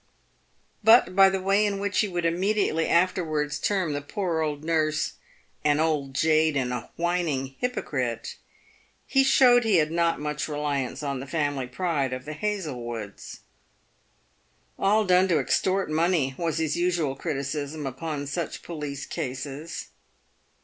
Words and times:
But 0.83 1.15
by 1.15 1.29
the 1.29 1.39
way 1.43 1.63
in 1.63 1.77
which 1.77 1.99
he 1.99 2.07
would 2.07 2.25
immediately 2.25 2.87
afterwards 2.87 3.59
term 3.59 3.93
the 3.93 4.01
poor 4.01 4.41
old 4.41 4.63
nurse" 4.63 5.13
an 5.63 5.79
old 5.79 6.15
jade 6.15 6.57
and 6.57 6.73
a 6.73 6.89
whining 6.95 7.53
hypocrite," 7.59 8.37
he 9.05 9.23
showed 9.23 9.63
he 9.63 9.75
had 9.75 9.91
not 9.91 10.19
much 10.19 10.47
reliance 10.47 11.03
on 11.03 11.19
the 11.19 11.27
family 11.27 11.67
pride 11.67 12.13
of 12.13 12.25
the 12.25 12.33
Hazle 12.33 12.83
woods." 12.83 13.41
All 14.79 15.05
done 15.05 15.27
to 15.27 15.37
extort 15.39 15.87
money," 15.87 16.33
was 16.35 16.57
his 16.57 16.75
usual 16.75 17.15
criticism 17.15 17.85
upon 17.85 18.25
such 18.25 18.63
police 18.63 19.05
cases. 19.05 19.89